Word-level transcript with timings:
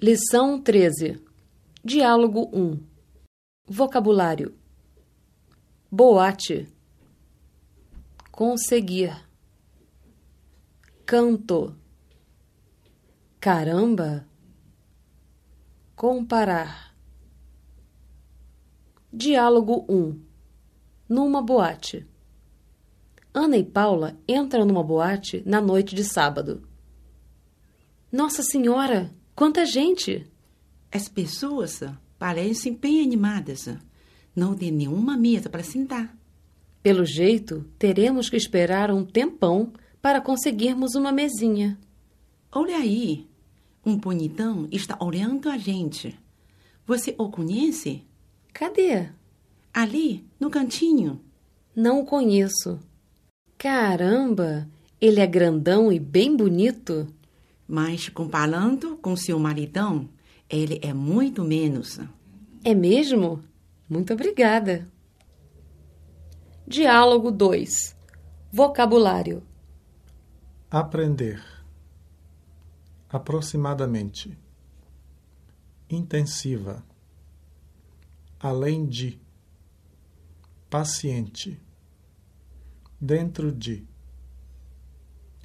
Lição 0.00 0.62
13. 0.62 1.20
Diálogo 1.84 2.48
1. 2.56 2.80
Vocabulário: 3.66 4.56
boate, 5.90 6.72
conseguir, 8.30 9.12
canto, 11.04 11.74
caramba, 13.40 14.24
comparar. 15.96 16.94
Diálogo 19.12 19.84
1. 19.88 20.22
Numa 21.08 21.42
boate. 21.42 22.06
Ana 23.34 23.56
e 23.56 23.64
Paula 23.64 24.16
entram 24.28 24.64
numa 24.64 24.84
boate 24.84 25.42
na 25.44 25.60
noite 25.60 25.96
de 25.96 26.04
sábado. 26.04 26.62
Nossa 28.12 28.44
Senhora, 28.44 29.12
quanta 29.38 29.64
gente! 29.64 30.26
As 30.90 31.08
pessoas 31.08 31.80
parecem 32.18 32.74
bem 32.74 33.00
animadas. 33.00 33.68
Não 34.34 34.52
tem 34.52 34.72
nenhuma 34.72 35.16
mesa 35.16 35.48
para 35.48 35.62
sentar. 35.62 36.12
Pelo 36.82 37.04
jeito, 37.04 37.64
teremos 37.78 38.28
que 38.28 38.36
esperar 38.36 38.90
um 38.90 39.04
tempão 39.04 39.72
para 40.02 40.20
conseguirmos 40.20 40.96
uma 40.96 41.12
mesinha. 41.12 41.78
Olha 42.50 42.78
aí, 42.78 43.28
um 43.86 43.96
bonitão 43.96 44.66
está 44.72 44.98
olhando 45.00 45.48
a 45.48 45.56
gente. 45.56 46.18
Você 46.84 47.14
o 47.16 47.30
conhece? 47.30 48.02
Cadê? 48.52 49.08
Ali, 49.72 50.26
no 50.40 50.50
cantinho. 50.50 51.20
Não 51.76 52.00
o 52.00 52.04
conheço. 52.04 52.80
Caramba, 53.56 54.68
ele 55.00 55.20
é 55.20 55.26
grandão 55.28 55.92
e 55.92 56.00
bem 56.00 56.36
bonito. 56.36 57.06
Mas 57.68 58.08
comparando 58.08 58.96
com 58.96 59.14
seu 59.14 59.38
maridão, 59.38 60.08
ele 60.48 60.80
é 60.82 60.94
muito 60.94 61.44
menos. 61.44 62.00
É 62.64 62.74
mesmo? 62.74 63.44
Muito 63.86 64.14
obrigada. 64.14 64.90
Diálogo 66.66 67.30
2. 67.30 67.94
Vocabulário: 68.50 69.42
Aprender. 70.70 71.42
Aproximadamente. 73.10 74.38
Intensiva. 75.90 76.84
Além 78.40 78.86
de. 78.86 79.20
Paciente. 80.68 81.60
Dentro 83.00 83.50
de. 83.50 83.86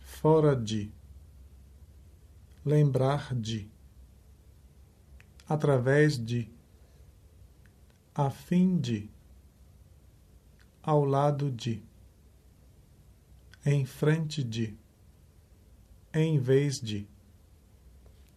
Fora 0.03 0.55
de. 0.55 0.91
Lembrar 2.65 3.35
de. 3.35 3.69
Através 5.47 6.17
de. 6.17 6.49
A 8.15 8.29
fim 8.29 8.77
de. 8.77 9.09
Ao 10.81 11.03
lado 11.03 11.51
de. 11.51 11.81
Em 13.65 13.85
frente 13.85 14.43
de. 14.43 14.75
Em 16.13 16.39
vez 16.39 16.79
de. 16.79 17.07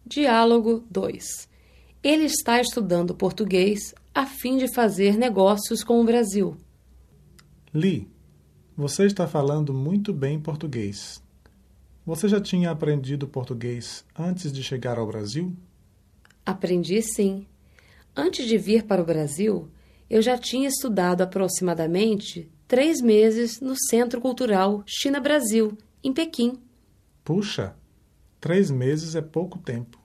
Diálogo 0.05 0.85
2. 0.89 1.49
Ele 2.03 2.23
está 2.23 2.61
estudando 2.61 3.15
português 3.15 3.93
a 4.13 4.25
fim 4.25 4.57
de 4.57 4.73
fazer 4.73 5.17
negócios 5.17 5.83
com 5.83 6.01
o 6.01 6.05
Brasil. 6.05 6.57
Li, 7.73 8.09
você 8.75 9.05
está 9.05 9.27
falando 9.27 9.73
muito 9.73 10.13
bem 10.13 10.39
português. 10.39 11.21
Você 12.07 12.29
já 12.29 12.39
tinha 12.39 12.71
aprendido 12.71 13.27
português 13.27 14.05
antes 14.17 14.49
de 14.53 14.63
chegar 14.63 14.97
ao 14.97 15.05
Brasil? 15.05 15.53
Aprendi 16.45 17.01
sim. 17.01 17.45
Antes 18.15 18.47
de 18.47 18.57
vir 18.57 18.85
para 18.85 19.01
o 19.01 19.05
Brasil, 19.05 19.69
eu 20.09 20.21
já 20.21 20.37
tinha 20.37 20.69
estudado 20.69 21.21
aproximadamente 21.21 22.49
três 22.65 23.01
meses 23.01 23.59
no 23.59 23.75
Centro 23.89 24.21
Cultural 24.21 24.83
China-Brasil, 24.85 25.77
em 26.01 26.13
Pequim. 26.13 26.53
Puxa, 27.25 27.75
três 28.39 28.71
meses 28.71 29.13
é 29.13 29.21
pouco 29.21 29.59
tempo. 29.59 29.99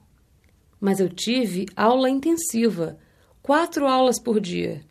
Mas 0.81 0.99
eu 0.99 1.07
tive 1.07 1.67
aula 1.73 2.09
intensiva, 2.09 2.97
quatro 3.41 3.87
aulas 3.87 4.21
por 4.21 4.41
dia. 4.41 4.81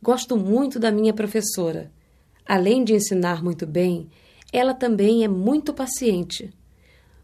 Gosto 0.00 0.36
muito 0.36 0.78
da 0.78 0.92
minha 0.92 1.12
professora. 1.12 1.90
Além 2.46 2.84
de 2.84 2.94
ensinar 2.94 3.42
muito 3.42 3.66
bem, 3.66 4.08
ela 4.56 4.72
também 4.72 5.24
é 5.24 5.28
muito 5.28 5.74
paciente. 5.74 6.48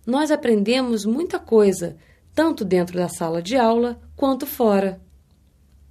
Nós 0.05 0.33
aprendemos 0.33 1.05
muita 1.05 1.39
coisa, 1.39 1.97
tanto 2.35 2.65
dentro 2.65 2.97
da 2.97 3.09
sala 3.09 3.41
de 3.41 3.57
aula 3.57 4.01
quanto 4.17 4.49
fora. 4.49 5.01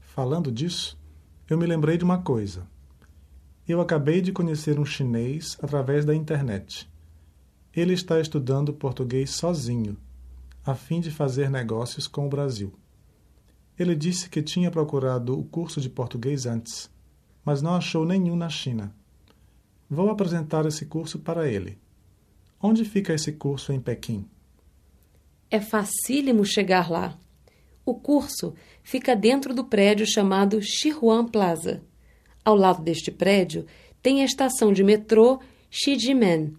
Falando 0.01 0.51
disso, 0.51 0.99
eu 1.49 1.57
me 1.57 1.65
lembrei 1.65 1.97
de 1.97 2.03
uma 2.03 2.21
coisa. 2.21 2.67
Eu 3.65 3.79
acabei 3.79 4.19
de 4.19 4.33
conhecer 4.33 4.77
um 4.77 4.83
chinês 4.83 5.57
através 5.61 6.03
da 6.03 6.13
internet. 6.13 6.91
Ele 7.73 7.93
está 7.93 8.19
estudando 8.19 8.73
português 8.73 9.29
sozinho, 9.29 9.95
a 10.65 10.75
fim 10.75 10.99
de 10.99 11.09
fazer 11.09 11.49
negócios 11.49 12.05
com 12.05 12.25
o 12.25 12.29
Brasil. 12.29 12.73
Ele 13.77 13.95
disse 13.95 14.29
que 14.29 14.41
tinha 14.41 14.69
procurado 14.69 15.39
o 15.39 15.45
curso 15.45 15.79
de 15.79 15.89
português 15.89 16.45
antes, 16.45 16.91
mas 17.45 17.61
não 17.61 17.75
achou 17.75 18.05
nenhum 18.05 18.35
na 18.35 18.49
China. 18.49 18.93
Vou 19.89 20.09
apresentar 20.09 20.65
esse 20.67 20.85
curso 20.85 21.19
para 21.19 21.49
ele. 21.49 21.77
Onde 22.61 22.85
fica 22.85 23.13
esse 23.13 23.31
curso 23.31 23.73
em 23.73 23.79
Pequim? 23.79 24.25
É 25.49 25.59
facílimo 25.59 26.45
chegar 26.45 26.91
lá. 26.91 27.17
O 27.83 27.95
curso 27.95 28.53
fica 28.83 29.15
dentro 29.15 29.53
do 29.53 29.65
prédio 29.65 30.05
chamado 30.05 30.61
Shihuan 30.61 31.25
Plaza. 31.25 31.81
Ao 32.45 32.55
lado 32.55 32.83
deste 32.83 33.09
prédio 33.09 33.65
tem 34.01 34.21
a 34.21 34.25
estação 34.25 34.71
de 34.71 34.83
metrô 34.83 35.39
Shijimen. 35.71 36.55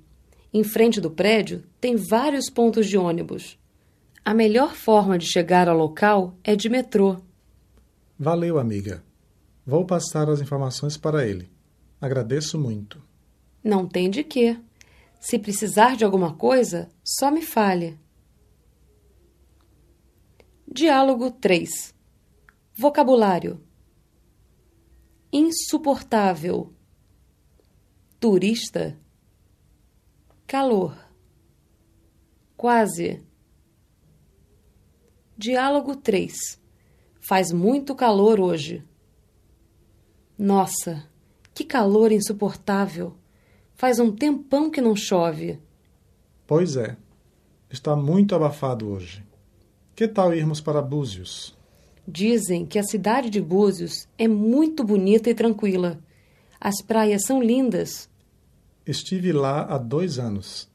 Em 0.52 0.64
frente 0.64 1.00
do 1.00 1.10
prédio 1.10 1.62
tem 1.80 1.94
vários 1.94 2.50
pontos 2.50 2.88
de 2.88 2.98
ônibus. 2.98 3.56
A 4.24 4.34
melhor 4.34 4.74
forma 4.74 5.16
de 5.16 5.26
chegar 5.26 5.68
ao 5.68 5.76
local 5.76 6.34
é 6.42 6.56
de 6.56 6.68
metrô. 6.68 7.16
Valeu, 8.18 8.58
amiga. 8.58 9.04
Vou 9.64 9.84
passar 9.86 10.28
as 10.28 10.40
informações 10.40 10.96
para 10.96 11.26
ele. 11.26 11.48
Agradeço 12.00 12.58
muito. 12.58 13.09
Não 13.62 13.86
tem 13.86 14.08
de 14.08 14.24
quê. 14.24 14.58
Se 15.20 15.38
precisar 15.38 15.96
de 15.96 16.04
alguma 16.04 16.34
coisa, 16.34 16.90
só 17.04 17.30
me 17.30 17.42
fale. 17.42 17.98
Diálogo 20.66 21.30
3. 21.30 21.94
Vocabulário: 22.74 23.62
insuportável, 25.30 26.72
turista, 28.18 28.98
calor, 30.46 30.96
quase. 32.56 33.22
Diálogo 35.36 35.96
3. 35.96 36.60
Faz 37.20 37.52
muito 37.52 37.94
calor 37.94 38.40
hoje. 38.40 38.86
Nossa, 40.38 41.06
que 41.54 41.64
calor 41.64 42.12
insuportável! 42.12 43.19
Faz 43.80 43.98
um 43.98 44.12
tempão 44.12 44.68
que 44.70 44.78
não 44.78 44.94
chove. 44.94 45.58
Pois 46.46 46.76
é. 46.76 46.98
Está 47.70 47.96
muito 47.96 48.34
abafado 48.34 48.86
hoje. 48.86 49.24
Que 49.96 50.06
tal 50.06 50.34
irmos 50.34 50.60
para 50.60 50.82
Búzios? 50.82 51.56
Dizem 52.06 52.66
que 52.66 52.78
a 52.78 52.82
cidade 52.82 53.30
de 53.30 53.40
Búzios 53.40 54.06
é 54.18 54.28
muito 54.28 54.84
bonita 54.84 55.30
e 55.30 55.34
tranquila. 55.34 55.98
As 56.60 56.82
praias 56.82 57.22
são 57.24 57.42
lindas. 57.42 58.06
Estive 58.84 59.32
lá 59.32 59.62
há 59.62 59.78
dois 59.78 60.18
anos. 60.18 60.70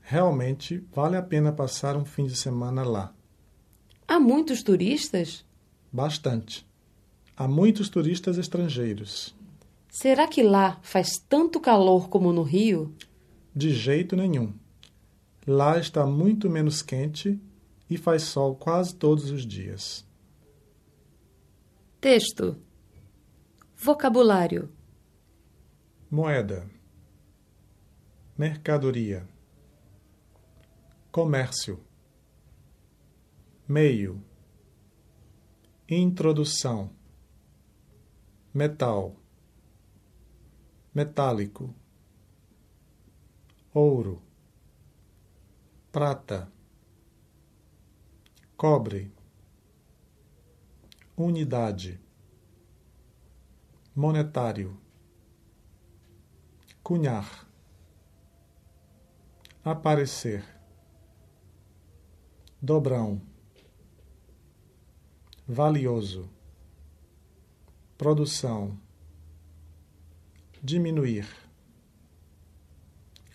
Realmente 0.00 0.82
vale 0.94 1.18
a 1.18 1.22
pena 1.22 1.52
passar 1.52 1.94
um 1.94 2.06
fim 2.06 2.24
de 2.24 2.36
semana 2.36 2.82
lá. 2.84 3.14
Há 4.08 4.18
muitos 4.18 4.62
turistas? 4.62 5.44
Bastante. 5.92 6.66
Há 7.36 7.46
muitos 7.46 7.90
turistas 7.90 8.38
estrangeiros. 8.38 9.36
Será 9.98 10.28
que 10.28 10.42
lá 10.42 10.78
faz 10.82 11.16
tanto 11.26 11.58
calor 11.58 12.10
como 12.10 12.30
no 12.30 12.42
Rio? 12.42 12.94
De 13.54 13.72
jeito 13.72 14.14
nenhum. 14.14 14.52
Lá 15.46 15.78
está 15.78 16.04
muito 16.04 16.50
menos 16.50 16.82
quente 16.82 17.40
e 17.88 17.96
faz 17.96 18.24
sol 18.24 18.54
quase 18.54 18.94
todos 18.94 19.30
os 19.30 19.46
dias. 19.46 20.06
Texto: 21.98 22.58
Vocabulário: 23.74 24.70
Moeda, 26.10 26.70
mercadoria, 28.36 29.26
comércio, 31.10 31.80
meio, 33.66 34.22
introdução, 35.88 36.90
metal, 38.52 39.16
metálico, 40.96 41.74
ouro, 43.74 44.22
prata 45.92 46.50
cobre, 48.56 49.12
unidade, 51.14 52.00
monetário, 53.94 54.80
cunhar, 56.82 57.46
aparecer, 59.62 60.42
dobrão, 62.62 63.20
valioso, 65.46 66.30
produção, 67.98 68.85
diminuir, 70.66 71.28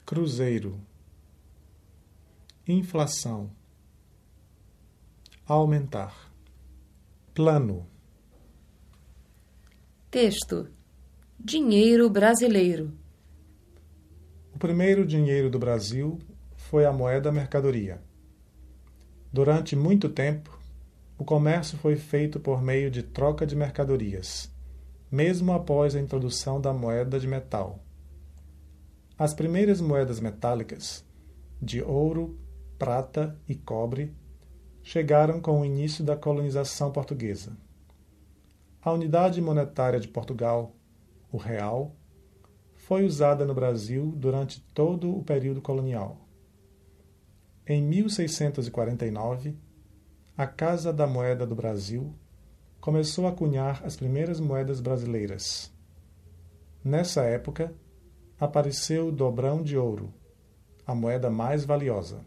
cruzeiro, 0.05 0.77
inflação, 2.67 3.49
aumentar. 5.45 6.29
Plano. 7.33 7.87
Texto: 10.09 10.67
Dinheiro 11.39 12.09
brasileiro. 12.09 12.91
O 14.53 14.59
primeiro 14.59 15.07
dinheiro 15.07 15.49
do 15.49 15.57
Brasil 15.57 16.19
foi 16.57 16.85
a 16.85 16.91
moeda 16.91 17.31
mercadoria. 17.31 18.03
Durante 19.31 19.73
muito 19.73 20.09
tempo, 20.09 20.59
o 21.17 21.23
comércio 21.23 21.77
foi 21.77 21.95
feito 21.95 22.41
por 22.41 22.61
meio 22.61 22.91
de 22.91 23.01
troca 23.01 23.47
de 23.47 23.55
mercadorias, 23.55 24.50
mesmo 25.11 25.51
após 25.51 25.93
a 25.93 25.99
introdução 25.99 26.61
da 26.61 26.71
moeda 26.71 27.19
de 27.19 27.27
metal. 27.27 27.83
As 29.17 29.33
primeiras 29.33 29.81
moedas 29.81 30.21
metálicas, 30.21 31.05
de 31.61 31.81
ouro, 31.81 32.39
prata 32.79 33.37
e 33.47 33.53
cobre, 33.53 34.15
chegaram 34.81 35.41
com 35.41 35.59
o 35.59 35.65
início 35.65 36.03
da 36.03 36.15
colonização 36.15 36.91
portuguesa. 36.91 37.57
A 38.81 38.91
unidade 38.91 39.41
monetária 39.41 39.99
de 39.99 40.07
Portugal, 40.07 40.75
o 41.31 41.37
real, 41.37 41.93
foi 42.75 43.05
usada 43.05 43.45
no 43.45 43.53
Brasil 43.53 44.13
durante 44.15 44.61
todo 44.73 45.15
o 45.15 45.23
período 45.23 45.61
colonial. 45.61 46.17
Em 47.67 47.81
1649, 47.81 49.55
a 50.35 50.47
Casa 50.47 50.91
da 50.91 51.05
Moeda 51.05 51.45
do 51.45 51.53
Brasil 51.53 52.15
começou 52.81 53.27
a 53.27 53.31
cunhar 53.31 53.83
as 53.85 53.95
primeiras 53.95 54.39
moedas 54.39 54.81
brasileiras. 54.81 55.71
Nessa 56.83 57.21
época, 57.21 57.71
apareceu 58.39 59.09
o 59.09 59.11
dobrão 59.11 59.61
de 59.61 59.77
ouro, 59.77 60.11
a 60.85 60.95
moeda 60.95 61.29
mais 61.29 61.63
valiosa. 61.63 62.25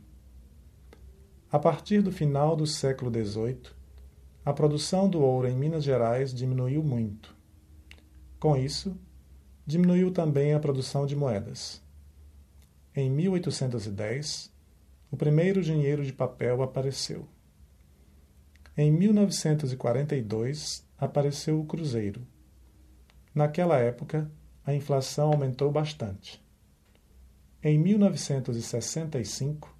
A 1.50 1.58
partir 1.58 2.02
do 2.02 2.12
final 2.12 2.54
do 2.54 2.68
século 2.68 3.10
XVIII, 3.10 3.62
a 4.44 4.52
produção 4.52 5.08
do 5.08 5.20
ouro 5.20 5.48
em 5.48 5.56
Minas 5.56 5.82
Gerais 5.82 6.32
diminuiu 6.32 6.84
muito. 6.84 7.34
Com 8.38 8.56
isso, 8.56 8.96
diminuiu 9.66 10.12
também 10.12 10.54
a 10.54 10.60
produção 10.60 11.04
de 11.04 11.16
moedas. 11.16 11.82
Em 12.94 13.10
1810, 13.10 14.52
o 15.10 15.16
primeiro 15.16 15.60
dinheiro 15.62 16.04
de 16.04 16.12
papel 16.12 16.62
apareceu. 16.62 17.26
Em 18.76 18.90
1942, 18.90 20.84
apareceu 20.98 21.60
o 21.60 21.64
cruzeiro. 21.64 22.26
Naquela 23.34 23.78
época, 23.78 24.30
a 24.64 24.74
inflação 24.74 25.32
aumentou 25.32 25.70
bastante. 25.70 26.42
Em 27.62 27.78
1965, 27.78 29.72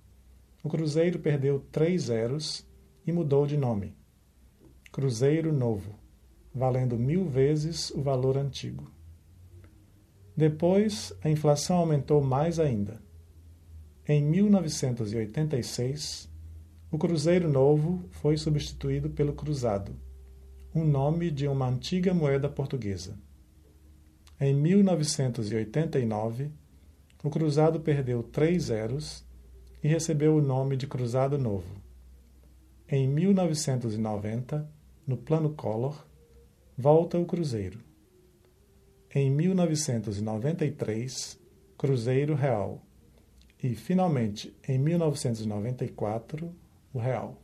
o 0.62 0.68
Cruzeiro 0.68 1.18
perdeu 1.18 1.58
três 1.70 2.04
zeros 2.04 2.64
e 3.06 3.12
mudou 3.12 3.46
de 3.46 3.56
nome. 3.56 3.94
Cruzeiro 4.90 5.52
Novo, 5.52 5.94
valendo 6.54 6.98
mil 6.98 7.28
vezes 7.28 7.90
o 7.90 8.00
valor 8.00 8.38
antigo. 8.38 8.90
Depois, 10.36 11.12
a 11.22 11.28
inflação 11.28 11.76
aumentou 11.76 12.20
mais 12.22 12.58
ainda. 12.58 13.00
Em 14.08 14.22
1986, 14.22 16.32
o 16.94 16.96
Cruzeiro 16.96 17.50
Novo 17.50 18.04
foi 18.08 18.36
substituído 18.36 19.10
pelo 19.10 19.32
Cruzado, 19.32 19.96
um 20.72 20.84
nome 20.84 21.28
de 21.28 21.48
uma 21.48 21.66
antiga 21.66 22.14
moeda 22.14 22.48
portuguesa. 22.48 23.18
Em 24.40 24.54
1989, 24.54 26.52
o 27.24 27.30
Cruzado 27.30 27.80
perdeu 27.80 28.22
três 28.22 28.66
zeros 28.66 29.26
e 29.82 29.88
recebeu 29.88 30.36
o 30.36 30.40
nome 30.40 30.76
de 30.76 30.86
Cruzado 30.86 31.36
Novo. 31.36 31.82
Em 32.88 33.08
1990, 33.08 34.70
no 35.04 35.16
Plano 35.16 35.50
Collor, 35.50 36.06
volta 36.78 37.18
o 37.18 37.26
Cruzeiro. 37.26 37.80
Em 39.12 39.32
1993, 39.32 41.40
Cruzeiro 41.76 42.36
Real. 42.36 42.80
E, 43.60 43.74
finalmente, 43.74 44.56
em 44.68 44.78
1994, 44.78 46.54
o 46.94 47.00
Real. 47.00 47.43